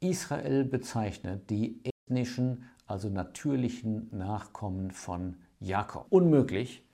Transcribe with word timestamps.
Israel 0.00 0.64
bezeichnet 0.64 1.48
die 1.48 1.80
ethnischen, 1.82 2.68
also 2.86 3.08
natürlichen 3.08 4.14
Nachkommen 4.14 4.90
von 4.90 5.36
Jakob. 5.58 6.06
Unmöglich 6.10 6.84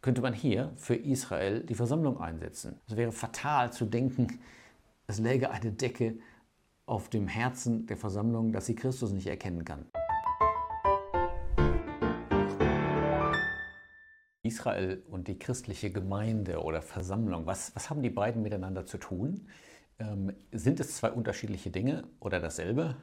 könnte 0.00 0.22
man 0.22 0.32
hier 0.32 0.72
für 0.76 0.94
Israel 0.94 1.64
die 1.64 1.74
Versammlung 1.74 2.20
einsetzen. 2.20 2.78
Es 2.86 2.96
wäre 2.96 3.10
fatal 3.10 3.72
zu 3.72 3.84
denken, 3.84 4.38
es 5.08 5.18
läge 5.18 5.50
eine 5.50 5.72
Decke 5.72 6.18
auf 6.86 7.08
dem 7.08 7.26
Herzen 7.26 7.86
der 7.86 7.96
Versammlung, 7.96 8.52
dass 8.52 8.66
sie 8.66 8.76
Christus 8.76 9.12
nicht 9.12 9.26
erkennen 9.26 9.64
kann. 9.64 9.86
Israel 14.44 15.02
und 15.10 15.26
die 15.26 15.38
christliche 15.38 15.90
Gemeinde 15.90 16.62
oder 16.62 16.80
Versammlung, 16.80 17.46
was, 17.46 17.74
was 17.74 17.90
haben 17.90 18.02
die 18.02 18.10
beiden 18.10 18.42
miteinander 18.42 18.86
zu 18.86 18.98
tun? 18.98 19.48
Ähm, 20.02 20.34
sind 20.50 20.80
es 20.80 20.96
zwei 20.96 21.12
unterschiedliche 21.12 21.70
Dinge 21.70 22.04
oder 22.18 22.40
dasselbe? 22.40 22.96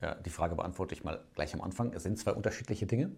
Ja, 0.00 0.14
die 0.14 0.30
Frage 0.30 0.54
beantworte 0.54 0.94
ich 0.94 1.04
mal 1.04 1.20
gleich 1.34 1.52
am 1.54 1.60
Anfang. 1.60 1.92
Es 1.92 2.04
sind 2.04 2.18
zwei 2.18 2.32
unterschiedliche 2.32 2.86
Dinge. 2.86 3.10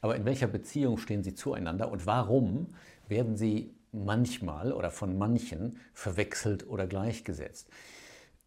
Aber 0.00 0.16
in 0.16 0.24
welcher 0.24 0.48
Beziehung 0.48 0.98
stehen 0.98 1.22
sie 1.22 1.34
zueinander 1.34 1.90
und 1.90 2.06
warum 2.06 2.68
werden 3.08 3.36
sie 3.36 3.74
manchmal 3.92 4.72
oder 4.72 4.90
von 4.90 5.16
manchen 5.16 5.78
verwechselt 5.92 6.66
oder 6.68 6.86
gleichgesetzt? 6.86 7.68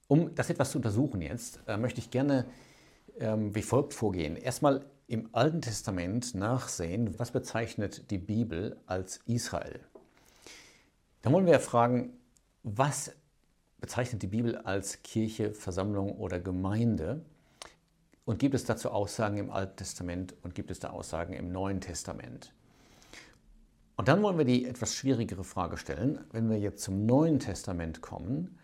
Um 0.08 0.36
das 0.36 0.50
etwas 0.50 0.72
zu 0.72 0.78
untersuchen 0.78 1.22
jetzt, 1.22 1.62
äh, 1.68 1.78
möchte 1.78 2.00
ich 2.00 2.12
gerne 2.12 2.46
ähm, 3.20 3.56
wie 3.56 3.62
folgt 3.62 3.94
vorgehen. 3.94 4.36
Erstmal 4.36 4.86
im 5.08 5.30
Alten 5.32 5.62
Testament 5.62 6.36
nachsehen, 6.36 7.18
was 7.18 7.32
bezeichnet 7.32 8.12
die 8.12 8.18
Bibel 8.18 8.78
als 8.86 9.22
Israel. 9.26 9.80
Dann 11.22 11.34
wollen 11.34 11.46
wir 11.46 11.60
fragen, 11.60 12.14
was 12.64 13.12
bezeichnet 13.80 14.22
die 14.24 14.28
Bibel 14.28 14.58
als 14.58 15.04
Kirche, 15.04 15.54
Versammlung 15.54 16.12
oder 16.18 16.40
Gemeinde? 16.40 17.22
Und 18.26 18.40
gibt 18.40 18.56
es 18.56 18.66
dazu 18.66 18.92
Aussagen 18.92 19.38
im 19.38 19.52
Alten 19.52 19.78
Testament 19.78 20.36
und 20.44 20.54
gibt 20.54 20.72
es 20.72 20.80
da 20.80 20.90
Aussagen 20.90 21.34
im 21.34 21.52
Neuen 21.52 21.80
Testament? 21.80 22.54
Und 23.96 24.08
dann 24.08 24.22
wollen 24.22 24.38
wir 24.38 24.46
die 24.46 24.66
etwas 24.66 24.94
schwierigere 24.94 25.44
Frage 25.44 25.78
stellen, 25.78 26.20
wenn 26.32 26.50
wir 26.50 26.60
jetzt 26.60 26.84
zum 26.84 27.06
Neuen 27.06 27.40
Testament 27.40 28.02
kommen, 28.02 28.58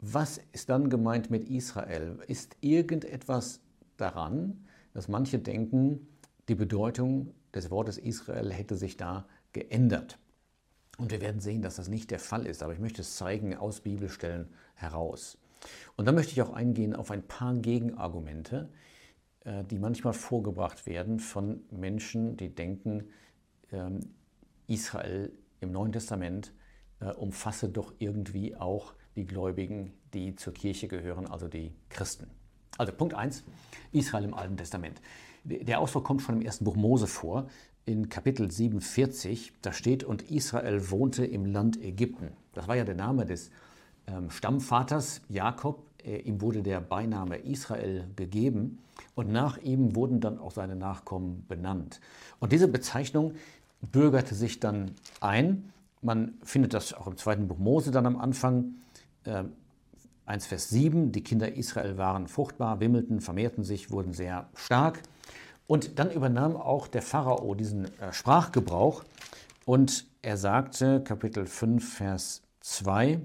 was 0.00 0.40
ist 0.52 0.68
dann 0.68 0.90
gemeint 0.90 1.30
mit 1.30 1.48
Israel? 1.50 2.18
Ist 2.28 2.56
irgendetwas 2.60 3.60
daran, 3.96 4.64
dass 4.94 5.08
manche 5.08 5.40
denken, 5.40 6.06
die 6.48 6.54
Bedeutung 6.54 7.34
des 7.52 7.70
Wortes 7.70 7.98
Israel 7.98 8.52
hätte 8.52 8.76
sich 8.76 8.96
da 8.96 9.26
geändert? 9.52 10.18
Und 10.98 11.12
wir 11.12 11.20
werden 11.20 11.40
sehen, 11.40 11.62
dass 11.62 11.76
das 11.76 11.88
nicht 11.88 12.10
der 12.10 12.18
Fall 12.18 12.44
ist, 12.44 12.62
aber 12.62 12.72
ich 12.72 12.80
möchte 12.80 13.02
es 13.02 13.16
zeigen 13.16 13.56
aus 13.56 13.80
Bibelstellen 13.80 14.48
heraus. 14.74 15.38
Und 15.96 16.06
dann 16.06 16.14
möchte 16.14 16.32
ich 16.32 16.42
auch 16.42 16.52
eingehen 16.52 16.94
auf 16.94 17.10
ein 17.10 17.22
paar 17.22 17.54
Gegenargumente, 17.54 18.68
äh, 19.44 19.64
die 19.64 19.78
manchmal 19.78 20.12
vorgebracht 20.12 20.86
werden 20.86 21.20
von 21.20 21.62
Menschen, 21.70 22.36
die 22.36 22.52
denken, 22.54 23.10
ähm, 23.72 24.00
Israel 24.66 25.32
im 25.60 25.70
Neuen 25.70 25.92
Testament 25.92 26.52
äh, 27.00 27.06
umfasse 27.12 27.68
doch 27.68 27.94
irgendwie 27.98 28.56
auch 28.56 28.94
die 29.14 29.24
Gläubigen, 29.24 29.92
die 30.14 30.34
zur 30.34 30.52
Kirche 30.52 30.88
gehören, 30.88 31.26
also 31.26 31.46
die 31.46 31.74
Christen. 31.90 32.28
Also 32.76 32.92
Punkt 32.92 33.14
1, 33.14 33.44
Israel 33.92 34.24
im 34.24 34.34
Alten 34.34 34.56
Testament. 34.56 35.00
Der 35.50 35.80
Ausdruck 35.80 36.04
kommt 36.04 36.20
schon 36.20 36.36
im 36.36 36.42
ersten 36.42 36.64
Buch 36.64 36.76
Mose 36.76 37.06
vor 37.06 37.48
in 37.86 38.10
Kapitel 38.10 38.50
47, 38.50 39.54
da 39.62 39.72
steht, 39.72 40.04
und 40.04 40.30
Israel 40.30 40.90
wohnte 40.90 41.24
im 41.24 41.46
Land 41.46 41.82
Ägypten. 41.82 42.32
Das 42.52 42.68
war 42.68 42.76
ja 42.76 42.84
der 42.84 42.94
Name 42.94 43.24
des 43.24 43.50
ähm, 44.06 44.30
Stammvaters 44.30 45.22
Jakob. 45.30 45.86
Äh, 46.04 46.18
ihm 46.18 46.42
wurde 46.42 46.62
der 46.62 46.82
Beiname 46.82 47.38
Israel 47.38 48.04
gegeben 48.14 48.78
und 49.14 49.32
nach 49.32 49.56
ihm 49.56 49.96
wurden 49.96 50.20
dann 50.20 50.38
auch 50.38 50.50
seine 50.50 50.76
Nachkommen 50.76 51.46
benannt. 51.48 52.00
Und 52.40 52.52
diese 52.52 52.68
Bezeichnung 52.68 53.32
bürgerte 53.80 54.34
sich 54.34 54.60
dann 54.60 54.90
ein. 55.22 55.72
Man 56.02 56.34
findet 56.42 56.74
das 56.74 56.92
auch 56.92 57.06
im 57.06 57.16
zweiten 57.16 57.48
Buch 57.48 57.58
Mose 57.58 57.90
dann 57.90 58.04
am 58.04 58.18
Anfang. 58.18 58.74
Äh, 59.24 59.44
1 60.26 60.44
Vers 60.44 60.68
7, 60.68 61.10
die 61.10 61.22
Kinder 61.22 61.54
Israel 61.54 61.96
waren 61.96 62.28
fruchtbar, 62.28 62.80
wimmelten, 62.80 63.22
vermehrten 63.22 63.64
sich, 63.64 63.90
wurden 63.90 64.12
sehr 64.12 64.50
stark. 64.54 65.00
Und 65.68 65.98
dann 65.98 66.10
übernahm 66.10 66.56
auch 66.56 66.88
der 66.88 67.02
Pharao 67.02 67.54
diesen 67.54 67.84
äh, 68.00 68.12
Sprachgebrauch 68.12 69.04
und 69.66 70.06
er 70.22 70.38
sagte, 70.38 71.02
Kapitel 71.04 71.46
5, 71.46 71.96
Vers 71.96 72.42
2, 72.60 73.20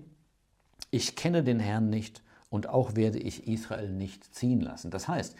ich 0.91 1.15
kenne 1.15 1.43
den 1.43 1.61
Herrn 1.61 1.89
nicht 1.89 2.21
und 2.49 2.67
auch 2.67 2.95
werde 2.95 3.17
ich 3.17 3.47
Israel 3.47 3.89
nicht 3.89 4.35
ziehen 4.35 4.59
lassen. 4.59 4.91
Das 4.91 5.07
heißt, 5.07 5.37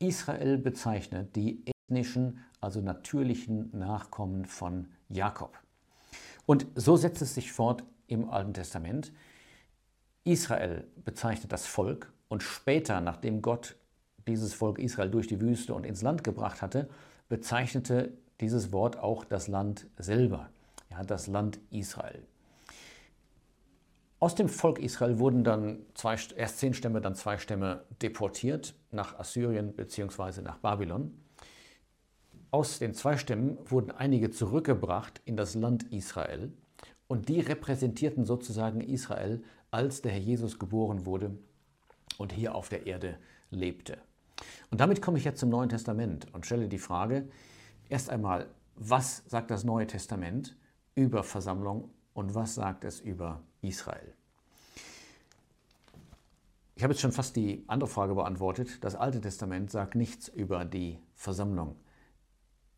Israel 0.00 0.58
bezeichnet 0.58 1.36
die 1.36 1.62
ethnischen, 1.66 2.40
also 2.60 2.80
natürlichen 2.80 3.70
Nachkommen 3.72 4.44
von 4.44 4.88
Jakob. 5.08 5.56
Und 6.46 6.66
so 6.74 6.96
setzt 6.96 7.22
es 7.22 7.36
sich 7.36 7.52
fort 7.52 7.84
im 8.08 8.28
Alten 8.28 8.54
Testament. 8.54 9.12
Israel 10.24 10.84
bezeichnet 11.04 11.52
das 11.52 11.64
Volk 11.64 12.12
und 12.26 12.42
später, 12.42 13.00
nachdem 13.00 13.40
Gott 13.40 13.76
dieses 14.26 14.54
Volk 14.54 14.78
Israel 14.78 15.10
durch 15.10 15.26
die 15.26 15.40
Wüste 15.40 15.74
und 15.74 15.84
ins 15.84 16.02
Land 16.02 16.24
gebracht 16.24 16.62
hatte, 16.62 16.88
bezeichnete 17.28 18.12
dieses 18.40 18.72
Wort 18.72 18.98
auch 18.98 19.24
das 19.24 19.48
Land 19.48 19.86
selber, 19.98 20.50
ja, 20.90 21.02
das 21.02 21.26
Land 21.26 21.60
Israel. 21.70 22.22
Aus 24.20 24.34
dem 24.34 24.48
Volk 24.48 24.78
Israel 24.78 25.18
wurden 25.18 25.44
dann 25.44 25.80
zwei, 25.94 26.16
erst 26.36 26.58
zehn 26.58 26.72
Stämme, 26.72 27.00
dann 27.00 27.14
zwei 27.14 27.36
Stämme 27.36 27.84
deportiert 28.00 28.74
nach 28.90 29.18
Assyrien 29.18 29.74
bzw. 29.74 30.40
nach 30.40 30.56
Babylon. 30.58 31.12
Aus 32.50 32.78
den 32.78 32.94
zwei 32.94 33.18
Stämmen 33.18 33.58
wurden 33.66 33.90
einige 33.90 34.30
zurückgebracht 34.30 35.20
in 35.24 35.36
das 35.36 35.54
Land 35.54 35.92
Israel 35.92 36.52
und 37.06 37.28
die 37.28 37.40
repräsentierten 37.40 38.24
sozusagen 38.24 38.80
Israel, 38.80 39.42
als 39.70 40.02
der 40.02 40.12
Herr 40.12 40.20
Jesus 40.20 40.58
geboren 40.58 41.04
wurde 41.04 41.36
und 42.16 42.32
hier 42.32 42.54
auf 42.54 42.68
der 42.68 42.86
Erde 42.86 43.18
lebte. 43.50 43.98
Und 44.70 44.80
damit 44.80 45.00
komme 45.02 45.18
ich 45.18 45.24
jetzt 45.24 45.40
zum 45.40 45.50
Neuen 45.50 45.68
Testament 45.68 46.26
und 46.32 46.46
stelle 46.46 46.68
die 46.68 46.78
Frage, 46.78 47.28
erst 47.88 48.10
einmal, 48.10 48.48
was 48.76 49.22
sagt 49.26 49.50
das 49.50 49.64
Neue 49.64 49.86
Testament 49.86 50.56
über 50.94 51.22
Versammlung 51.22 51.90
und 52.12 52.34
was 52.34 52.54
sagt 52.54 52.84
es 52.84 53.00
über 53.00 53.42
Israel? 53.62 54.14
Ich 56.76 56.82
habe 56.82 56.92
jetzt 56.92 57.00
schon 57.00 57.12
fast 57.12 57.36
die 57.36 57.62
andere 57.68 57.88
Frage 57.88 58.14
beantwortet. 58.16 58.82
Das 58.82 58.96
Alte 58.96 59.20
Testament 59.20 59.70
sagt 59.70 59.94
nichts 59.94 60.26
über 60.26 60.64
die 60.64 60.98
Versammlung, 61.14 61.76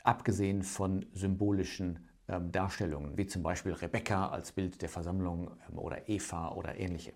abgesehen 0.04 0.62
von 0.62 1.06
symbolischen 1.14 2.06
ähm, 2.28 2.52
Darstellungen, 2.52 3.16
wie 3.16 3.26
zum 3.26 3.42
Beispiel 3.42 3.72
Rebekka 3.72 4.28
als 4.28 4.52
Bild 4.52 4.82
der 4.82 4.90
Versammlung 4.90 5.50
ähm, 5.70 5.78
oder 5.78 6.08
Eva 6.10 6.50
oder 6.52 6.78
ähnliche. 6.78 7.14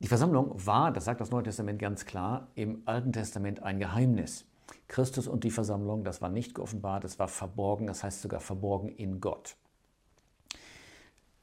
Die 0.00 0.08
Versammlung 0.08 0.54
war, 0.64 0.92
das 0.92 1.06
sagt 1.06 1.20
das 1.20 1.30
Neue 1.30 1.42
Testament 1.42 1.80
ganz 1.80 2.06
klar, 2.06 2.48
im 2.54 2.82
Alten 2.84 3.12
Testament 3.12 3.62
ein 3.62 3.80
Geheimnis. 3.80 4.44
Christus 4.86 5.26
und 5.26 5.44
die 5.44 5.50
Versammlung, 5.50 6.04
das 6.04 6.22
war 6.22 6.28
nicht 6.28 6.54
geoffenbart, 6.54 7.04
es 7.04 7.18
war 7.18 7.26
verborgen, 7.26 7.86
das 7.86 8.04
heißt 8.04 8.22
sogar 8.22 8.40
verborgen 8.40 8.88
in 8.88 9.20
Gott. 9.20 9.56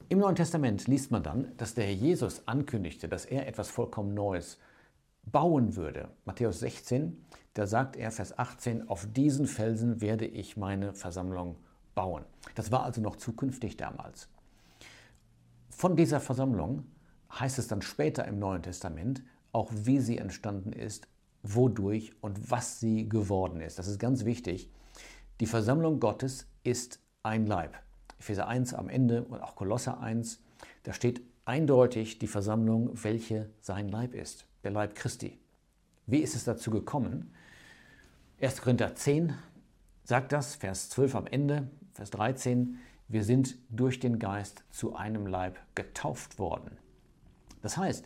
Im 0.08 0.20
Neuen 0.20 0.36
Testament 0.36 0.86
liest 0.86 1.10
man 1.10 1.22
dann, 1.22 1.52
dass 1.56 1.74
der 1.74 1.84
Herr 1.84 1.92
Jesus 1.92 2.46
ankündigte, 2.46 3.08
dass 3.08 3.26
er 3.26 3.46
etwas 3.46 3.68
vollkommen 3.68 4.14
Neues 4.14 4.58
bauen 5.24 5.76
würde. 5.76 6.08
Matthäus 6.24 6.60
16, 6.60 7.26
da 7.54 7.66
sagt 7.66 7.96
er, 7.96 8.10
Vers 8.10 8.38
18, 8.38 8.88
auf 8.88 9.06
diesen 9.12 9.46
Felsen 9.46 10.00
werde 10.00 10.26
ich 10.26 10.56
meine 10.56 10.94
Versammlung 10.94 11.56
bauen. 11.94 12.24
Das 12.54 12.70
war 12.70 12.84
also 12.84 13.00
noch 13.00 13.16
zukünftig 13.16 13.76
damals. 13.76 14.28
Von 15.70 15.96
dieser 15.96 16.20
Versammlung 16.20 16.84
heißt 17.32 17.58
es 17.58 17.68
dann 17.68 17.82
später 17.82 18.26
im 18.26 18.38
Neuen 18.38 18.62
Testament 18.62 19.22
auch, 19.52 19.70
wie 19.72 20.00
sie 20.00 20.18
entstanden 20.18 20.72
ist, 20.72 21.08
wodurch 21.42 22.12
und 22.20 22.50
was 22.50 22.80
sie 22.80 23.08
geworden 23.08 23.60
ist. 23.60 23.78
Das 23.78 23.88
ist 23.88 23.98
ganz 23.98 24.24
wichtig. 24.24 24.70
Die 25.40 25.46
Versammlung 25.46 26.00
Gottes 26.00 26.46
ist 26.64 27.00
ein 27.22 27.46
Leib. 27.46 27.76
Epheser 28.18 28.48
1 28.48 28.74
am 28.74 28.88
Ende 28.88 29.24
und 29.24 29.40
auch 29.40 29.56
Kolosser 29.56 30.00
1, 30.00 30.40
da 30.84 30.92
steht 30.92 31.20
eindeutig 31.44 32.18
die 32.18 32.26
Versammlung, 32.26 32.90
welche 33.02 33.50
sein 33.60 33.88
Leib 33.88 34.14
ist, 34.14 34.46
der 34.64 34.70
Leib 34.70 34.94
Christi. 34.94 35.38
Wie 36.06 36.20
ist 36.20 36.34
es 36.34 36.44
dazu 36.44 36.70
gekommen? 36.70 37.32
1. 38.40 38.62
Korinther 38.62 38.94
10 38.94 39.34
sagt 40.04 40.32
das, 40.32 40.54
Vers 40.54 40.90
12 40.90 41.14
am 41.14 41.26
Ende, 41.26 41.68
Vers 41.92 42.10
13, 42.10 42.78
wir 43.08 43.24
sind 43.24 43.56
durch 43.70 44.00
den 44.00 44.18
Geist 44.18 44.64
zu 44.70 44.96
einem 44.96 45.26
Leib 45.26 45.58
getauft 45.74 46.38
worden. 46.38 46.78
Das 47.66 47.76
heißt, 47.76 48.04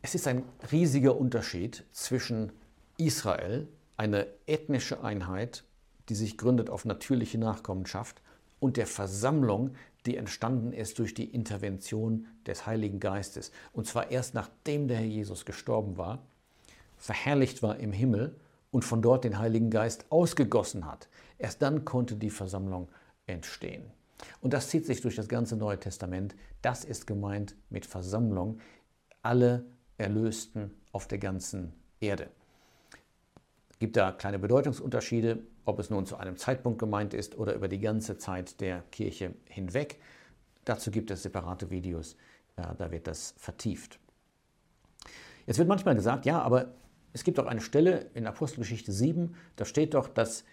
es 0.00 0.14
ist 0.14 0.26
ein 0.26 0.44
riesiger 0.72 1.14
Unterschied 1.14 1.84
zwischen 1.92 2.52
Israel, 2.96 3.68
eine 3.98 4.28
ethnische 4.46 5.04
Einheit, 5.04 5.64
die 6.08 6.14
sich 6.14 6.38
gründet 6.38 6.70
auf 6.70 6.86
natürliche 6.86 7.36
Nachkommenschaft, 7.36 8.22
und 8.58 8.78
der 8.78 8.86
Versammlung, 8.86 9.74
die 10.06 10.16
entstanden 10.16 10.72
ist 10.72 10.98
durch 10.98 11.12
die 11.12 11.26
Intervention 11.26 12.28
des 12.46 12.64
Heiligen 12.64 12.98
Geistes. 12.98 13.52
Und 13.74 13.86
zwar 13.86 14.10
erst 14.10 14.32
nachdem 14.32 14.88
der 14.88 14.96
Herr 14.96 15.04
Jesus 15.04 15.44
gestorben 15.44 15.98
war, 15.98 16.22
verherrlicht 16.96 17.62
war 17.62 17.78
im 17.78 17.92
Himmel 17.92 18.40
und 18.70 18.86
von 18.86 19.02
dort 19.02 19.24
den 19.24 19.38
Heiligen 19.38 19.68
Geist 19.68 20.06
ausgegossen 20.08 20.86
hat. 20.86 21.10
Erst 21.36 21.60
dann 21.60 21.84
konnte 21.84 22.16
die 22.16 22.30
Versammlung 22.30 22.88
entstehen. 23.26 23.84
Und 24.40 24.52
das 24.52 24.68
zieht 24.68 24.86
sich 24.86 25.00
durch 25.00 25.16
das 25.16 25.28
ganze 25.28 25.56
Neue 25.56 25.78
Testament. 25.78 26.34
Das 26.62 26.84
ist 26.84 27.06
gemeint 27.06 27.56
mit 27.68 27.86
Versammlung. 27.86 28.60
Alle 29.22 29.64
Erlösten 29.98 30.70
auf 30.92 31.06
der 31.06 31.18
ganzen 31.18 31.72
Erde. 32.00 32.28
Es 33.70 33.78
gibt 33.78 33.96
da 33.96 34.12
kleine 34.12 34.38
Bedeutungsunterschiede, 34.38 35.42
ob 35.64 35.78
es 35.78 35.90
nun 35.90 36.06
zu 36.06 36.16
einem 36.16 36.36
Zeitpunkt 36.36 36.78
gemeint 36.78 37.14
ist 37.14 37.38
oder 37.38 37.54
über 37.54 37.68
die 37.68 37.80
ganze 37.80 38.18
Zeit 38.18 38.60
der 38.60 38.82
Kirche 38.90 39.34
hinweg. 39.46 40.00
Dazu 40.64 40.90
gibt 40.90 41.10
es 41.10 41.22
separate 41.22 41.70
Videos, 41.70 42.16
da 42.56 42.90
wird 42.90 43.06
das 43.06 43.34
vertieft. 43.38 43.98
Jetzt 45.46 45.58
wird 45.58 45.68
manchmal 45.68 45.94
gesagt, 45.94 46.26
ja, 46.26 46.40
aber 46.42 46.74
es 47.12 47.24
gibt 47.24 47.40
auch 47.40 47.46
eine 47.46 47.62
Stelle 47.62 48.10
in 48.14 48.26
Apostelgeschichte 48.26 48.92
7, 48.92 49.34
da 49.56 49.64
steht 49.64 49.94
doch, 49.94 50.08
dass 50.08 50.44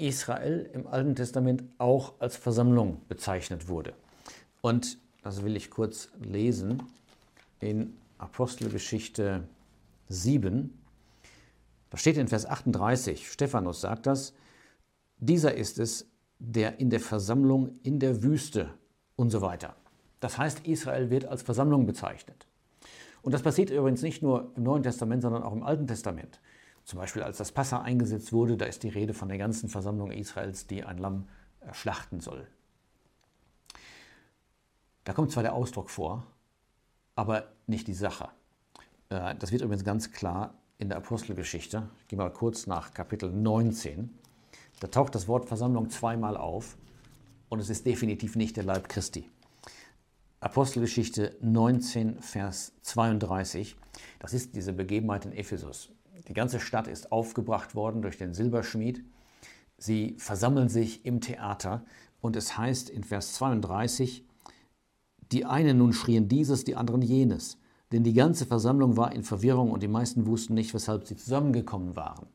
Israel 0.00 0.68
im 0.72 0.86
Alten 0.86 1.14
Testament 1.14 1.64
auch 1.78 2.14
als 2.20 2.36
Versammlung 2.36 3.02
bezeichnet 3.08 3.68
wurde. 3.68 3.92
Und 4.60 4.98
das 5.22 5.42
will 5.42 5.56
ich 5.56 5.70
kurz 5.70 6.08
lesen 6.20 6.82
in 7.60 7.94
Apostelgeschichte 8.18 9.44
7. 10.08 10.78
Da 11.90 11.98
steht 11.98 12.16
in 12.16 12.28
Vers 12.28 12.46
38, 12.46 13.30
Stephanus 13.30 13.80
sagt 13.80 14.06
das, 14.06 14.34
dieser 15.18 15.54
ist 15.54 15.78
es, 15.78 16.06
der 16.38 16.80
in 16.80 16.88
der 16.90 17.00
Versammlung 17.00 17.74
in 17.82 17.98
der 17.98 18.22
Wüste 18.22 18.70
und 19.16 19.30
so 19.30 19.42
weiter. 19.42 19.76
Das 20.20 20.38
heißt, 20.38 20.66
Israel 20.66 21.10
wird 21.10 21.26
als 21.26 21.42
Versammlung 21.42 21.86
bezeichnet. 21.86 22.46
Und 23.22 23.32
das 23.32 23.42
passiert 23.42 23.70
übrigens 23.70 24.02
nicht 24.02 24.22
nur 24.22 24.52
im 24.56 24.62
Neuen 24.62 24.82
Testament, 24.82 25.22
sondern 25.22 25.42
auch 25.42 25.52
im 25.52 25.62
Alten 25.62 25.86
Testament. 25.86 26.40
Zum 26.84 26.98
Beispiel 26.98 27.22
als 27.22 27.36
das 27.38 27.52
Passa 27.52 27.82
eingesetzt 27.82 28.32
wurde, 28.32 28.56
da 28.56 28.64
ist 28.64 28.82
die 28.82 28.88
Rede 28.88 29.14
von 29.14 29.28
der 29.28 29.38
ganzen 29.38 29.68
Versammlung 29.68 30.10
Israels, 30.10 30.66
die 30.66 30.84
ein 30.84 30.98
Lamm 30.98 31.28
äh, 31.60 31.72
schlachten 31.72 32.20
soll. 32.20 32.46
Da 35.04 35.12
kommt 35.12 35.32
zwar 35.32 35.42
der 35.42 35.54
Ausdruck 35.54 35.90
vor, 35.90 36.26
aber 37.14 37.48
nicht 37.66 37.88
die 37.88 37.94
Sache. 37.94 38.28
Äh, 39.08 39.34
das 39.36 39.52
wird 39.52 39.62
übrigens 39.62 39.84
ganz 39.84 40.12
klar 40.12 40.54
in 40.78 40.88
der 40.88 40.98
Apostelgeschichte. 40.98 41.88
Ich 42.00 42.08
gehe 42.08 42.18
mal 42.18 42.32
kurz 42.32 42.66
nach 42.66 42.94
Kapitel 42.94 43.30
19. 43.30 44.10
Da 44.80 44.88
taucht 44.88 45.14
das 45.14 45.28
Wort 45.28 45.46
Versammlung 45.46 45.90
zweimal 45.90 46.36
auf 46.36 46.76
und 47.50 47.60
es 47.60 47.68
ist 47.68 47.84
definitiv 47.84 48.36
nicht 48.36 48.56
der 48.56 48.64
Leib 48.64 48.88
Christi. 48.88 49.28
Apostelgeschichte 50.40 51.36
19, 51.42 52.20
Vers 52.22 52.72
32. 52.80 53.76
Das 54.20 54.32
ist 54.32 54.56
diese 54.56 54.72
Begebenheit 54.72 55.26
in 55.26 55.32
Ephesus. 55.32 55.90
Die 56.28 56.34
ganze 56.34 56.60
Stadt 56.60 56.86
ist 56.86 57.12
aufgebracht 57.12 57.74
worden 57.74 58.02
durch 58.02 58.18
den 58.18 58.34
Silberschmied. 58.34 59.04
Sie 59.78 60.16
versammeln 60.18 60.68
sich 60.68 61.04
im 61.04 61.20
Theater 61.20 61.84
und 62.20 62.36
es 62.36 62.56
heißt 62.58 62.90
in 62.90 63.04
Vers 63.04 63.34
32, 63.34 64.24
die 65.32 65.44
einen 65.44 65.78
nun 65.78 65.92
schrien 65.92 66.28
dieses, 66.28 66.64
die 66.64 66.76
anderen 66.76 67.02
jenes. 67.02 67.58
Denn 67.92 68.04
die 68.04 68.12
ganze 68.12 68.46
Versammlung 68.46 68.96
war 68.96 69.12
in 69.12 69.24
Verwirrung 69.24 69.70
und 69.70 69.82
die 69.82 69.88
meisten 69.88 70.26
wussten 70.26 70.54
nicht, 70.54 70.74
weshalb 70.74 71.06
sie 71.06 71.16
zusammengekommen 71.16 71.96
waren. 71.96 72.26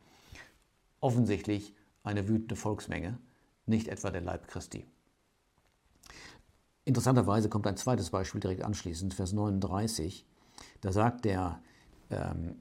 Offensichtlich 0.99 1.73
eine 2.03 2.27
wütende 2.27 2.55
Volksmenge, 2.55 3.19
nicht 3.65 3.87
etwa 3.87 4.11
der 4.11 4.21
Leib 4.21 4.47
Christi. 4.47 4.85
Interessanterweise 6.83 7.49
kommt 7.49 7.67
ein 7.67 7.77
zweites 7.77 8.09
Beispiel 8.09 8.41
direkt 8.41 8.63
anschließend, 8.63 9.13
Vers 9.13 9.33
39. 9.33 10.25
Da 10.81 10.91
sagt 10.91 11.25
der 11.25 11.61
ähm, 12.09 12.55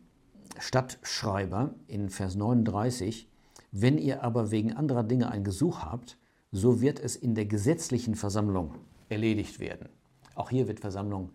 Stadtschreiber 0.58 1.74
in 1.86 2.10
Vers 2.10 2.36
39, 2.36 3.28
wenn 3.72 3.98
ihr 3.98 4.22
aber 4.22 4.50
wegen 4.50 4.72
anderer 4.72 5.02
Dinge 5.02 5.30
ein 5.30 5.44
Gesuch 5.44 5.80
habt, 5.80 6.16
so 6.52 6.80
wird 6.80 7.00
es 7.00 7.16
in 7.16 7.34
der 7.34 7.46
gesetzlichen 7.46 8.14
Versammlung 8.14 8.74
erledigt 9.08 9.58
werden. 9.58 9.88
Auch 10.34 10.50
hier 10.50 10.68
wird 10.68 10.80
Versammlung 10.80 11.30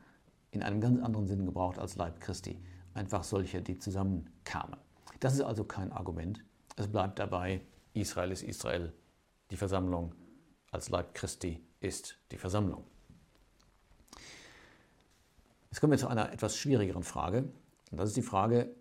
in 0.52 0.64
einem 0.64 0.82
ganz 0.82 1.02
anderen 1.02 1.28
Sinn 1.28 1.46
gebraucht 1.46 1.80
als 1.80 1.96
Leib 1.96 2.20
Christi. 2.22 2.58
Einfach 2.94 3.24
solche, 3.24 3.62
die 3.62 3.78
zusammenkamen. 3.78 4.78
Das 5.20 5.34
ist 5.34 5.42
also 5.42 5.64
kein 5.64 5.92
Argument. 5.92 6.44
Es 6.76 6.88
bleibt 6.88 7.20
dabei, 7.20 7.62
Israel 7.94 8.32
ist 8.32 8.44
Israel, 8.44 8.94
die 9.52 9.58
Versammlung 9.58 10.14
als 10.72 10.90
Leib 10.90 11.14
Christi 11.14 11.62
ist 11.82 12.18
die 12.32 12.38
Versammlung. 12.38 12.84
Jetzt 15.70 15.82
kommen 15.82 15.92
wir 15.92 15.98
zu 15.98 16.08
einer 16.08 16.32
etwas 16.32 16.56
schwierigeren 16.58 17.04
Frage. 17.04 17.50
Und 17.92 17.98
das 17.98 18.10
ist 18.10 18.18
die 18.18 18.22
Frage, 18.22 18.74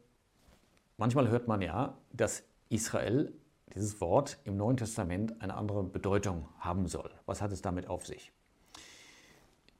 manchmal 0.99 1.29
hört 1.29 1.49
man 1.49 1.62
ja, 1.62 1.97
dass 2.12 2.43
Israel, 2.69 3.33
dieses 3.75 4.00
Wort 4.00 4.39
im 4.45 4.56
Neuen 4.56 4.77
Testament, 4.77 5.41
eine 5.41 5.55
andere 5.55 5.83
Bedeutung 5.83 6.49
haben 6.59 6.87
soll. 6.87 7.11
Was 7.25 7.41
hat 7.41 7.53
es 7.53 7.62
damit 7.62 7.89
auf 7.89 8.06
sich? 8.06 8.33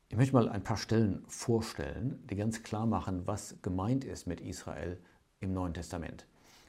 Ich 0.09 0.17
möchte 0.17 0.35
mal 0.35 0.49
ein 0.49 0.65
paar 0.65 0.79
Stellen 0.79 1.23
vorstellen, 1.27 2.25
die 2.31 2.37
ganz 2.37 2.63
klar 2.63 2.87
machen, 2.87 3.27
was 3.27 3.57
gemeint 3.61 4.05
ist 4.05 4.27
mit 4.27 4.41
Israel 4.41 4.99
im 5.41 5.53
Neuen 5.53 5.75
Testament. 5.75 6.27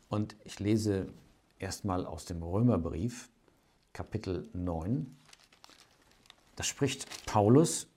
Und 0.10 0.36
ich 0.44 0.60
lese 0.60 1.07
erstmal 1.57 2.06
aus 2.06 2.25
dem 2.25 2.44
Römerbrief, 2.44 3.30
Kapitel 3.94 4.50
9, 4.54 5.16
da 6.60 6.63
spricht 6.63 7.25
Paulus 7.25 7.88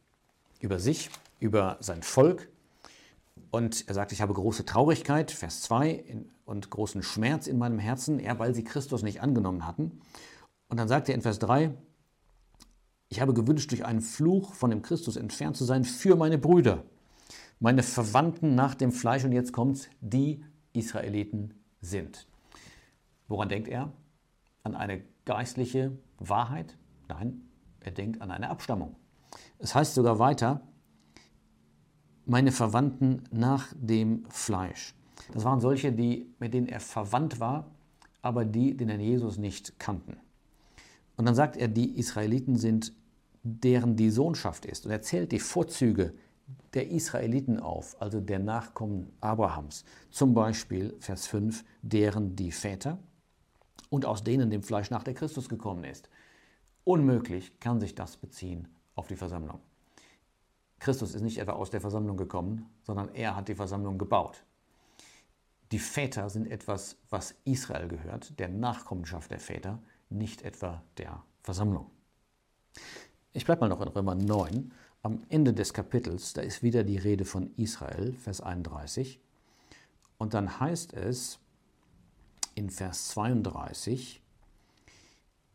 über 0.60 0.78
sich, 0.78 1.10
über 1.40 1.76
sein 1.80 2.04
Volk. 2.04 2.48
Und 3.52 3.86
er 3.86 3.92
sagt, 3.92 4.12
ich 4.12 4.22
habe 4.22 4.32
große 4.32 4.64
Traurigkeit, 4.64 5.30
Vers 5.30 5.60
2, 5.60 6.24
und 6.46 6.70
großen 6.70 7.02
Schmerz 7.02 7.46
in 7.46 7.58
meinem 7.58 7.78
Herzen, 7.78 8.18
ja, 8.18 8.38
weil 8.38 8.54
sie 8.54 8.64
Christus 8.64 9.02
nicht 9.02 9.20
angenommen 9.20 9.66
hatten. 9.66 10.00
Und 10.68 10.80
dann 10.80 10.88
sagt 10.88 11.10
er 11.10 11.14
in 11.14 11.20
Vers 11.20 11.38
3, 11.38 11.74
ich 13.10 13.20
habe 13.20 13.34
gewünscht, 13.34 13.70
durch 13.70 13.84
einen 13.84 14.00
Fluch 14.00 14.54
von 14.54 14.70
dem 14.70 14.80
Christus 14.80 15.16
entfernt 15.16 15.58
zu 15.58 15.64
sein 15.64 15.84
für 15.84 16.16
meine 16.16 16.38
Brüder, 16.38 16.84
meine 17.60 17.82
Verwandten 17.82 18.54
nach 18.54 18.74
dem 18.74 18.90
Fleisch. 18.90 19.22
Und 19.22 19.32
jetzt 19.32 19.52
kommt's, 19.52 19.90
die 20.00 20.42
Israeliten 20.72 21.52
sind. 21.82 22.26
Woran 23.28 23.50
denkt 23.50 23.68
er? 23.68 23.92
An 24.62 24.74
eine 24.74 25.02
geistliche 25.26 25.92
Wahrheit? 26.18 26.78
Nein, 27.06 27.42
er 27.80 27.92
denkt 27.92 28.22
an 28.22 28.30
eine 28.30 28.48
Abstammung. 28.48 28.96
Es 29.58 29.74
heißt 29.74 29.92
sogar 29.92 30.18
weiter, 30.18 30.62
meine 32.26 32.52
Verwandten 32.52 33.22
nach 33.30 33.72
dem 33.74 34.24
Fleisch. 34.28 34.94
Das 35.32 35.44
waren 35.44 35.60
solche, 35.60 35.92
die, 35.92 36.26
mit 36.38 36.54
denen 36.54 36.68
er 36.68 36.80
verwandt 36.80 37.40
war, 37.40 37.66
aber 38.22 38.44
die 38.44 38.76
den 38.76 38.88
Herrn 38.88 39.00
Jesus 39.00 39.38
nicht 39.38 39.78
kannten. 39.78 40.16
Und 41.16 41.26
dann 41.26 41.34
sagt 41.34 41.56
er, 41.56 41.68
die 41.68 41.98
Israeliten 41.98 42.56
sind, 42.56 42.92
deren 43.42 43.96
die 43.96 44.10
Sohnschaft 44.10 44.66
ist. 44.66 44.86
Und 44.86 44.92
er 44.92 45.02
zählt 45.02 45.32
die 45.32 45.40
Vorzüge 45.40 46.14
der 46.74 46.90
Israeliten 46.90 47.60
auf, 47.60 48.00
also 48.00 48.20
der 48.20 48.38
Nachkommen 48.38 49.12
Abrahams. 49.20 49.84
Zum 50.10 50.34
Beispiel 50.34 50.94
Vers 51.00 51.26
5, 51.26 51.64
deren 51.82 52.36
die 52.36 52.52
Väter 52.52 52.98
und 53.90 54.06
aus 54.06 54.24
denen 54.24 54.50
dem 54.50 54.62
Fleisch 54.62 54.90
nach 54.90 55.02
der 55.02 55.14
Christus 55.14 55.48
gekommen 55.48 55.84
ist. 55.84 56.08
Unmöglich 56.84 57.60
kann 57.60 57.80
sich 57.80 57.94
das 57.94 58.16
beziehen 58.16 58.68
auf 58.94 59.06
die 59.06 59.16
Versammlung. 59.16 59.60
Christus 60.82 61.14
ist 61.14 61.22
nicht 61.22 61.38
etwa 61.38 61.52
aus 61.52 61.70
der 61.70 61.80
Versammlung 61.80 62.16
gekommen, 62.16 62.68
sondern 62.82 63.14
er 63.14 63.36
hat 63.36 63.46
die 63.46 63.54
Versammlung 63.54 63.98
gebaut. 63.98 64.42
Die 65.70 65.78
Väter 65.78 66.28
sind 66.28 66.50
etwas, 66.50 66.96
was 67.08 67.36
Israel 67.44 67.86
gehört, 67.86 68.36
der 68.40 68.48
Nachkommenschaft 68.48 69.30
der 69.30 69.38
Väter, 69.38 69.80
nicht 70.10 70.42
etwa 70.42 70.82
der 70.98 71.22
Versammlung. 71.44 71.88
Ich 73.32 73.44
bleibe 73.44 73.60
mal 73.60 73.68
noch 73.68 73.80
in 73.80 73.86
Römer 73.86 74.16
9. 74.16 74.72
Am 75.02 75.22
Ende 75.28 75.54
des 75.54 75.72
Kapitels, 75.72 76.32
da 76.32 76.42
ist 76.42 76.64
wieder 76.64 76.82
die 76.82 76.98
Rede 76.98 77.24
von 77.24 77.54
Israel, 77.54 78.14
Vers 78.14 78.40
31. 78.40 79.20
Und 80.18 80.34
dann 80.34 80.58
heißt 80.58 80.94
es 80.94 81.38
in 82.56 82.70
Vers 82.70 83.06
32, 83.10 84.20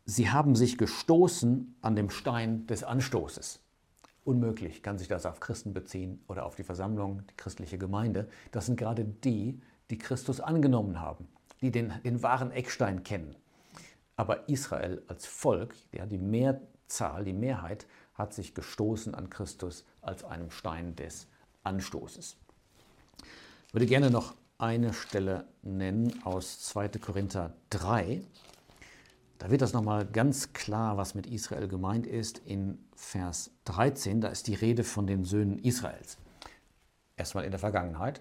Sie 0.06 0.30
haben 0.30 0.56
sich 0.56 0.78
gestoßen 0.78 1.76
an 1.82 1.96
dem 1.96 2.08
Stein 2.08 2.66
des 2.66 2.82
Anstoßes. 2.82 3.60
Unmöglich 4.28 4.82
kann 4.82 4.98
sich 4.98 5.08
das 5.08 5.24
auf 5.24 5.40
Christen 5.40 5.72
beziehen 5.72 6.22
oder 6.28 6.44
auf 6.44 6.54
die 6.54 6.62
Versammlung, 6.62 7.22
die 7.30 7.36
christliche 7.38 7.78
Gemeinde. 7.78 8.28
Das 8.52 8.66
sind 8.66 8.76
gerade 8.76 9.02
die, 9.02 9.58
die 9.88 9.96
Christus 9.96 10.42
angenommen 10.42 11.00
haben, 11.00 11.26
die 11.62 11.70
den, 11.70 11.94
den 12.04 12.22
wahren 12.22 12.50
Eckstein 12.50 13.04
kennen. 13.04 13.34
Aber 14.16 14.46
Israel 14.50 15.00
als 15.08 15.24
Volk, 15.24 15.74
ja, 15.92 16.04
die 16.04 16.18
Mehrzahl, 16.18 17.24
die 17.24 17.32
Mehrheit, 17.32 17.86
hat 18.12 18.34
sich 18.34 18.52
gestoßen 18.52 19.14
an 19.14 19.30
Christus 19.30 19.86
als 20.02 20.24
einem 20.24 20.50
Stein 20.50 20.94
des 20.94 21.26
Anstoßes. 21.64 22.36
Ich 23.68 23.72
würde 23.72 23.86
gerne 23.86 24.10
noch 24.10 24.34
eine 24.58 24.92
Stelle 24.92 25.46
nennen 25.62 26.20
aus 26.24 26.60
2. 26.66 26.88
Korinther 27.00 27.54
3. 27.70 28.20
Da 29.38 29.50
wird 29.50 29.62
das 29.62 29.72
nochmal 29.72 30.04
ganz 30.04 30.52
klar, 30.52 30.96
was 30.96 31.14
mit 31.14 31.26
Israel 31.26 31.68
gemeint 31.68 32.06
ist. 32.06 32.38
In 32.38 32.78
Vers 32.96 33.52
13, 33.66 34.20
da 34.20 34.28
ist 34.28 34.48
die 34.48 34.54
Rede 34.54 34.82
von 34.82 35.06
den 35.06 35.24
Söhnen 35.24 35.58
Israels. 35.60 36.18
Erstmal 37.16 37.44
in 37.44 37.52
der 37.52 37.60
Vergangenheit. 37.60 38.20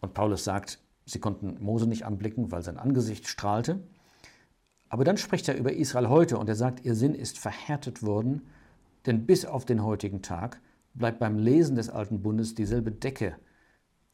Und 0.00 0.12
Paulus 0.12 0.42
sagt, 0.42 0.80
sie 1.06 1.20
konnten 1.20 1.62
Mose 1.62 1.86
nicht 1.86 2.04
anblicken, 2.04 2.50
weil 2.50 2.62
sein 2.62 2.78
Angesicht 2.78 3.28
strahlte. 3.28 3.80
Aber 4.88 5.04
dann 5.04 5.16
spricht 5.16 5.48
er 5.48 5.56
über 5.56 5.72
Israel 5.72 6.08
heute 6.08 6.36
und 6.36 6.48
er 6.48 6.56
sagt, 6.56 6.84
ihr 6.84 6.96
Sinn 6.96 7.14
ist 7.14 7.38
verhärtet 7.38 8.02
worden, 8.02 8.42
denn 9.06 9.26
bis 9.26 9.44
auf 9.44 9.64
den 9.64 9.84
heutigen 9.84 10.20
Tag 10.20 10.60
bleibt 10.94 11.20
beim 11.20 11.38
Lesen 11.38 11.76
des 11.76 11.88
alten 11.90 12.22
Bundes 12.22 12.56
dieselbe 12.56 12.90
Decke 12.90 13.36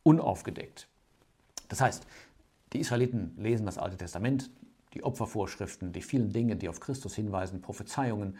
unaufgedeckt. 0.03 0.87
Das 1.69 1.81
heißt, 1.81 2.07
die 2.75 2.81
Israeliten 2.81 3.33
lesen 3.39 3.65
das 3.65 3.79
Alte 3.79 3.97
Testament, 3.97 4.51
die 4.97 5.05
Opfervorschriften, 5.05 5.93
die 5.93 6.01
vielen 6.01 6.33
Dinge, 6.33 6.57
die 6.57 6.71
auf 6.71 6.81
Christus 6.81 7.15
hinweisen, 7.15 7.61
Prophezeiungen, 7.61 8.39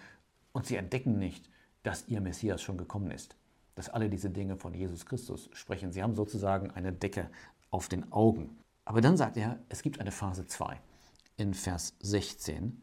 und 0.53 0.65
sie 0.65 0.77
entdecken 0.77 1.19
nicht, 1.19 1.51
dass 1.83 2.09
ihr 2.09 2.23
Messias 2.23 2.63
schon 2.63 2.79
gekommen 2.79 3.11
ist, 3.11 3.37
dass 3.75 3.91
alle 3.91 4.09
diese 4.09 4.31
Dinge 4.31 4.57
von 4.57 4.73
Jesus 4.73 5.05
Christus 5.05 5.51
sprechen. 5.53 5.93
Sie 5.93 6.03
haben 6.03 6.15
sozusagen 6.15 6.71
eine 6.71 6.95
Decke 6.95 7.29
auf 7.71 7.89
den 7.89 8.11
Augen. 8.11 8.57
Aber 8.87 9.03
dann 9.03 9.19
sagt 9.19 9.37
er, 9.37 9.59
es 9.69 9.83
gibt 9.83 10.01
eine 10.01 10.13
Phase 10.13 10.47
2 10.47 10.81
in 11.37 11.53
Vers 11.53 11.95
16. 12.01 12.81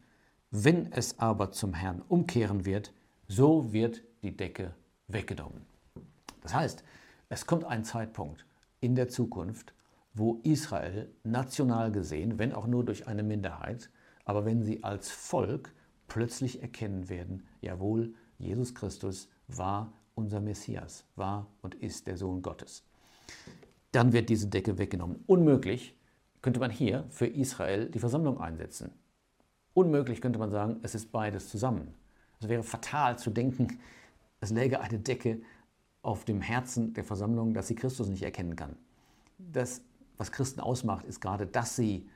Wenn 0.51 0.91
es 0.91 1.17
aber 1.17 1.51
zum 1.51 1.73
Herrn 1.73 2.03
umkehren 2.07 2.65
wird, 2.65 2.93
so 3.27 3.73
wird 3.73 4.03
die 4.21 4.37
Decke 4.37 4.75
weggenommen. 5.07 5.65
Das 6.41 6.53
heißt, 6.53 6.83
es 7.29 7.47
kommt 7.47 7.65
ein 7.65 7.83
Zeitpunkt 7.83 8.45
in 8.81 8.93
der 8.93 9.09
Zukunft, 9.09 9.73
wo 10.13 10.39
Israel 10.43 11.10
national 11.24 11.91
gesehen, 11.91 12.38
wenn 12.38 12.53
auch 12.53 12.67
nur 12.67 12.86
durch 12.86 13.08
eine 13.08 13.24
Minderheit, 13.24 13.89
aber 14.25 14.46
wenn 14.46 14.63
sie 14.63 14.84
als 14.84 15.10
Volk 15.10 15.74
plötzlich 16.08 16.62
erkennen 16.62 17.10
werden, 17.10 17.48
jawohl, 17.62 18.13
Jesus 18.38 18.75
Christus 18.75 19.29
war 19.48 19.93
unser 20.15 20.39
Messias, 20.39 21.05
war 21.15 21.48
und 21.62 21.75
ist 21.75 22.08
der 22.08 22.17
Sohn 22.17 22.41
Gottes. 22.41 22.84
Dann 23.91 24.13
wird 24.13 24.29
diese 24.29 24.48
Decke 24.48 24.77
weggenommen. 24.77 25.24
Unmöglich 25.27 25.98
könnte 26.41 26.60
man 26.60 26.72
hier 26.72 27.05
für 27.10 27.27
Israel 27.27 27.89
die 27.89 28.00
Versammlung 28.00 28.39
einsetzen. 28.39 28.91
Unmöglich 29.74 30.22
könnte 30.22 30.39
man 30.39 30.51
sagen, 30.51 30.79
es 30.84 30.93
ist 30.93 31.12
beides 31.12 31.50
zusammen. 31.50 31.93
Es 32.39 32.48
wäre 32.48 32.63
fatal 32.63 33.17
zu 33.17 33.32
denken, 33.32 33.79
es 34.39 34.51
läge 34.51 34.82
eine 34.82 35.00
Decke 35.00 35.41
auf 36.01 36.25
dem 36.25 36.41
Herzen 36.41 36.93
der 36.93 37.03
Versammlung, 37.03 37.53
dass 37.53 37.67
sie 37.67 37.75
Christus 37.75 38.10
nicht 38.10 38.24
erkennen 38.24 38.55
kann. 38.55 38.75
Das 39.39 39.82
was 40.17 40.32
Christen 40.32 40.60
ausmacht, 40.60 41.05
ist 41.05 41.22
gerade, 41.22 41.46
dass 41.48 41.75
sie 41.75 42.10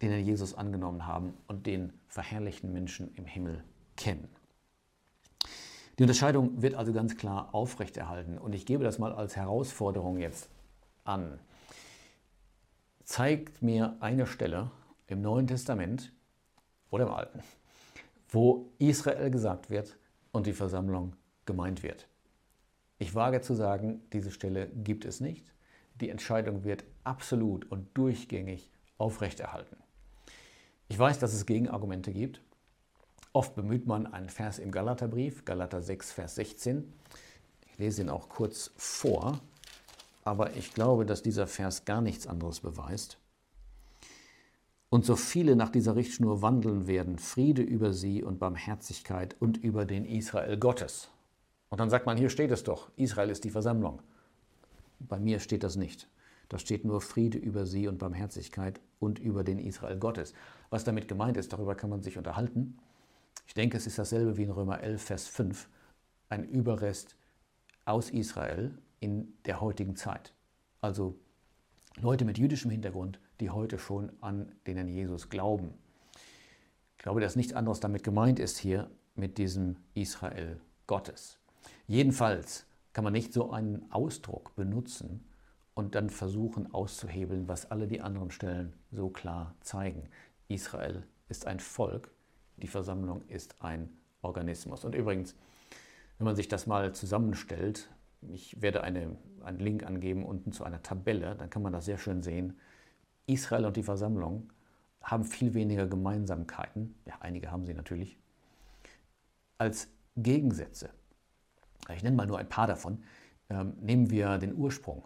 den 0.00 0.10
Herrn 0.10 0.24
Jesus 0.24 0.54
angenommen 0.54 1.06
haben 1.06 1.34
und 1.46 1.66
den 1.66 1.92
verherrlichten 2.08 2.72
Menschen 2.72 3.14
im 3.14 3.24
Himmel 3.24 3.62
kennen. 3.96 4.28
Die 5.98 6.02
Unterscheidung 6.02 6.62
wird 6.62 6.74
also 6.74 6.92
ganz 6.92 7.16
klar 7.16 7.54
aufrechterhalten 7.54 8.38
und 8.38 8.54
ich 8.54 8.66
gebe 8.66 8.82
das 8.82 8.98
mal 8.98 9.12
als 9.12 9.36
Herausforderung 9.36 10.18
jetzt 10.18 10.48
an. 11.04 11.38
Zeigt 13.04 13.62
mir 13.62 13.96
eine 14.00 14.26
Stelle 14.26 14.70
im 15.06 15.20
Neuen 15.20 15.46
Testament 15.46 16.12
oder 16.90 17.06
im 17.06 17.12
Alten, 17.12 17.40
wo 18.28 18.72
Israel 18.78 19.30
gesagt 19.30 19.70
wird 19.70 19.98
und 20.32 20.46
die 20.46 20.52
Versammlung 20.52 21.14
gemeint 21.44 21.82
wird. 21.82 22.08
Ich 22.98 23.14
wage 23.14 23.40
zu 23.40 23.54
sagen, 23.54 24.02
diese 24.12 24.30
Stelle 24.30 24.68
gibt 24.68 25.04
es 25.04 25.20
nicht. 25.20 25.52
Die 26.02 26.10
Entscheidung 26.10 26.64
wird 26.64 26.82
absolut 27.04 27.70
und 27.70 27.86
durchgängig 27.96 28.68
aufrechterhalten. 28.98 29.76
Ich 30.88 30.98
weiß, 30.98 31.20
dass 31.20 31.32
es 31.32 31.46
Gegenargumente 31.46 32.12
gibt. 32.12 32.42
Oft 33.32 33.54
bemüht 33.54 33.86
man 33.86 34.08
einen 34.08 34.28
Vers 34.28 34.58
im 34.58 34.72
Galaterbrief, 34.72 35.44
Galater 35.44 35.80
6, 35.80 36.10
Vers 36.10 36.34
16. 36.34 36.92
Ich 37.66 37.78
lese 37.78 38.02
ihn 38.02 38.08
auch 38.08 38.28
kurz 38.28 38.72
vor, 38.76 39.38
aber 40.24 40.56
ich 40.56 40.74
glaube, 40.74 41.06
dass 41.06 41.22
dieser 41.22 41.46
Vers 41.46 41.84
gar 41.84 42.00
nichts 42.00 42.26
anderes 42.26 42.58
beweist. 42.58 43.18
Und 44.88 45.06
so 45.06 45.14
viele 45.14 45.54
nach 45.54 45.70
dieser 45.70 45.94
Richtschnur 45.94 46.42
wandeln 46.42 46.88
werden, 46.88 47.20
Friede 47.20 47.62
über 47.62 47.92
sie 47.92 48.24
und 48.24 48.40
Barmherzigkeit 48.40 49.36
und 49.38 49.56
über 49.56 49.84
den 49.84 50.04
Israel 50.04 50.56
Gottes. 50.56 51.10
Und 51.70 51.78
dann 51.78 51.90
sagt 51.90 52.06
man, 52.06 52.18
hier 52.18 52.28
steht 52.28 52.50
es 52.50 52.64
doch, 52.64 52.90
Israel 52.96 53.30
ist 53.30 53.44
die 53.44 53.50
Versammlung. 53.50 54.02
Bei 55.08 55.18
mir 55.18 55.40
steht 55.40 55.62
das 55.62 55.76
nicht. 55.76 56.08
Da 56.48 56.58
steht 56.58 56.84
nur 56.84 57.00
Friede 57.00 57.38
über 57.38 57.64
sie 57.66 57.88
und 57.88 57.98
Barmherzigkeit 57.98 58.80
und 58.98 59.18
über 59.18 59.42
den 59.42 59.58
Israel 59.58 59.98
Gottes. 59.98 60.34
Was 60.70 60.84
damit 60.84 61.08
gemeint 61.08 61.36
ist, 61.36 61.52
darüber 61.52 61.74
kann 61.74 61.90
man 61.90 62.02
sich 62.02 62.18
unterhalten. 62.18 62.78
Ich 63.46 63.54
denke, 63.54 63.76
es 63.76 63.86
ist 63.86 63.98
dasselbe 63.98 64.36
wie 64.36 64.44
in 64.44 64.50
Römer 64.50 64.80
11, 64.80 65.02
Vers 65.02 65.28
5. 65.28 65.68
Ein 66.28 66.44
Überrest 66.44 67.16
aus 67.84 68.10
Israel 68.10 68.76
in 69.00 69.32
der 69.46 69.60
heutigen 69.60 69.96
Zeit. 69.96 70.34
Also 70.80 71.16
Leute 72.00 72.24
mit 72.24 72.38
jüdischem 72.38 72.70
Hintergrund, 72.70 73.18
die 73.40 73.50
heute 73.50 73.78
schon 73.78 74.12
an 74.20 74.52
den 74.66 74.76
Herrn 74.76 74.88
Jesus 74.88 75.28
glauben. 75.28 75.74
Ich 76.96 77.02
glaube, 77.02 77.20
dass 77.20 77.36
nichts 77.36 77.52
anderes 77.52 77.80
damit 77.80 78.04
gemeint 78.04 78.38
ist 78.38 78.58
hier 78.58 78.90
mit 79.14 79.38
diesem 79.38 79.76
Israel 79.94 80.60
Gottes. 80.86 81.38
Jedenfalls 81.86 82.66
kann 82.92 83.04
man 83.04 83.12
nicht 83.12 83.32
so 83.32 83.50
einen 83.50 83.90
Ausdruck 83.90 84.54
benutzen 84.54 85.24
und 85.74 85.94
dann 85.94 86.10
versuchen 86.10 86.72
auszuhebeln, 86.72 87.48
was 87.48 87.70
alle 87.70 87.86
die 87.86 88.00
anderen 88.00 88.30
Stellen 88.30 88.74
so 88.90 89.08
klar 89.08 89.54
zeigen. 89.60 90.08
Israel 90.48 91.04
ist 91.28 91.46
ein 91.46 91.60
Volk, 91.60 92.10
die 92.58 92.68
Versammlung 92.68 93.22
ist 93.28 93.62
ein 93.62 93.88
Organismus. 94.20 94.84
Und 94.84 94.94
übrigens, 94.94 95.34
wenn 96.18 96.26
man 96.26 96.36
sich 96.36 96.48
das 96.48 96.66
mal 96.66 96.94
zusammenstellt, 96.94 97.90
ich 98.30 98.60
werde 98.60 98.82
eine, 98.82 99.16
einen 99.42 99.58
Link 99.58 99.84
angeben 99.84 100.24
unten 100.24 100.52
zu 100.52 100.64
einer 100.64 100.82
Tabelle, 100.82 101.34
dann 101.34 101.50
kann 101.50 101.62
man 101.62 101.72
das 101.72 101.86
sehr 101.86 101.98
schön 101.98 102.22
sehen. 102.22 102.58
Israel 103.26 103.64
und 103.64 103.76
die 103.76 103.82
Versammlung 103.82 104.52
haben 105.02 105.24
viel 105.24 105.54
weniger 105.54 105.86
Gemeinsamkeiten, 105.86 106.94
ja, 107.06 107.14
einige 107.20 107.50
haben 107.50 107.66
sie 107.66 107.74
natürlich, 107.74 108.18
als 109.58 109.88
Gegensätze. 110.16 110.90
Ich 111.90 112.02
nenne 112.02 112.16
mal 112.16 112.26
nur 112.26 112.38
ein 112.38 112.48
paar 112.48 112.66
davon. 112.66 113.02
Ähm, 113.50 113.74
nehmen 113.80 114.10
wir 114.10 114.38
den 114.38 114.54
Ursprung. 114.54 115.04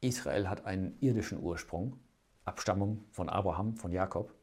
Israel 0.00 0.48
hat 0.48 0.66
einen 0.66 0.96
irdischen 1.00 1.40
Ursprung, 1.40 1.98
Abstammung 2.44 3.04
von 3.10 3.28
Abraham, 3.28 3.76
von 3.76 3.92
Jakob. 3.92 4.34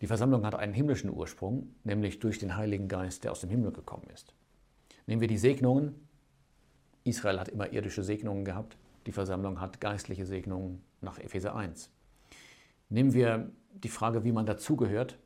Die 0.00 0.06
Versammlung 0.06 0.44
hat 0.44 0.54
einen 0.54 0.74
himmlischen 0.74 1.10
Ursprung, 1.10 1.74
nämlich 1.84 2.18
durch 2.18 2.38
den 2.38 2.56
Heiligen 2.56 2.88
Geist, 2.88 3.24
der 3.24 3.32
aus 3.32 3.40
dem 3.40 3.50
Himmel 3.50 3.72
gekommen 3.72 4.08
ist. 4.12 4.34
Nehmen 5.06 5.20
wir 5.20 5.28
die 5.28 5.38
Segnungen. 5.38 5.94
Israel 7.04 7.38
hat 7.38 7.48
immer 7.48 7.72
irdische 7.72 8.02
Segnungen 8.02 8.44
gehabt. 8.44 8.76
Die 9.06 9.12
Versammlung 9.12 9.60
hat 9.60 9.80
geistliche 9.80 10.24
Segnungen 10.24 10.82
nach 11.00 11.18
Epheser 11.18 11.54
1. 11.54 11.90
Nehmen 12.88 13.12
wir 13.12 13.50
die 13.74 13.88
Frage, 13.88 14.24
wie 14.24 14.32
man 14.32 14.46
dazugehört. 14.46 15.18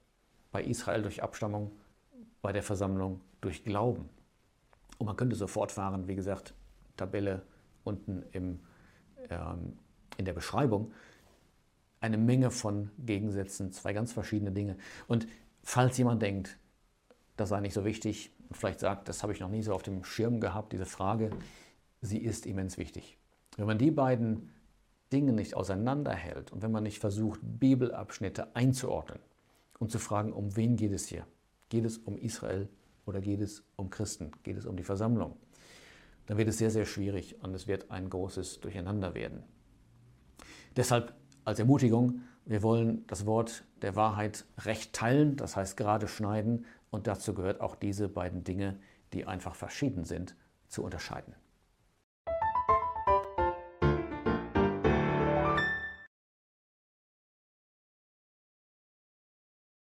Bei 0.50 0.64
Israel 0.64 1.02
durch 1.02 1.22
Abstammung, 1.22 1.72
bei 2.42 2.52
der 2.52 2.62
Versammlung 2.62 3.20
durch 3.40 3.64
Glauben. 3.64 4.08
Und 4.98 5.06
man 5.06 5.16
könnte 5.16 5.36
so 5.36 5.46
fortfahren, 5.46 6.08
wie 6.08 6.16
gesagt, 6.16 6.54
Tabelle 6.96 7.42
unten 7.84 8.24
im, 8.32 8.60
ähm, 9.30 9.78
in 10.16 10.24
der 10.24 10.32
Beschreibung. 10.32 10.92
Eine 12.00 12.18
Menge 12.18 12.50
von 12.50 12.90
Gegensätzen, 12.98 13.72
zwei 13.72 13.92
ganz 13.92 14.12
verschiedene 14.12 14.52
Dinge. 14.52 14.76
Und 15.06 15.26
falls 15.62 15.96
jemand 15.98 16.22
denkt, 16.22 16.58
das 17.36 17.48
sei 17.48 17.60
nicht 17.60 17.74
so 17.74 17.84
wichtig 17.84 18.32
und 18.48 18.56
vielleicht 18.56 18.80
sagt, 18.80 19.08
das 19.08 19.22
habe 19.22 19.32
ich 19.32 19.40
noch 19.40 19.48
nie 19.48 19.62
so 19.62 19.72
auf 19.72 19.82
dem 19.82 20.04
Schirm 20.04 20.40
gehabt, 20.40 20.72
diese 20.72 20.86
Frage, 20.86 21.30
sie 22.00 22.18
ist 22.18 22.46
immens 22.46 22.78
wichtig. 22.78 23.18
Wenn 23.56 23.66
man 23.66 23.78
die 23.78 23.90
beiden 23.90 24.50
Dinge 25.12 25.32
nicht 25.32 25.54
auseinanderhält 25.54 26.52
und 26.52 26.62
wenn 26.62 26.72
man 26.72 26.82
nicht 26.82 26.98
versucht, 26.98 27.40
Bibelabschnitte 27.42 28.54
einzuordnen 28.54 29.20
und 29.78 29.90
zu 29.90 29.98
fragen, 29.98 30.32
um 30.32 30.56
wen 30.56 30.76
geht 30.76 30.92
es 30.92 31.06
hier? 31.06 31.26
Geht 31.68 31.84
es 31.84 31.98
um 31.98 32.18
Israel 32.18 32.68
oder 33.08 33.22
geht 33.22 33.40
es 33.40 33.64
um 33.76 33.88
Christen? 33.88 34.30
Geht 34.42 34.58
es 34.58 34.66
um 34.66 34.76
die 34.76 34.84
Versammlung? 34.84 35.36
Dann 36.26 36.36
wird 36.36 36.48
es 36.48 36.58
sehr, 36.58 36.70
sehr 36.70 36.84
schwierig 36.84 37.42
und 37.42 37.54
es 37.54 37.66
wird 37.66 37.90
ein 37.90 38.10
großes 38.10 38.60
Durcheinander 38.60 39.14
werden. 39.14 39.42
Deshalb 40.76 41.14
als 41.44 41.58
Ermutigung, 41.58 42.20
wir 42.44 42.62
wollen 42.62 43.06
das 43.06 43.24
Wort 43.24 43.64
der 43.80 43.96
Wahrheit 43.96 44.44
recht 44.58 44.92
teilen, 44.92 45.36
das 45.36 45.56
heißt 45.56 45.78
gerade 45.78 46.06
schneiden 46.06 46.66
und 46.90 47.06
dazu 47.06 47.32
gehört 47.32 47.62
auch 47.62 47.76
diese 47.76 48.10
beiden 48.10 48.44
Dinge, 48.44 48.78
die 49.14 49.24
einfach 49.24 49.54
verschieden 49.54 50.04
sind, 50.04 50.36
zu 50.68 50.84
unterscheiden. 50.84 51.34